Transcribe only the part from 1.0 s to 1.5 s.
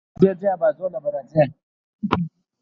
به راځې.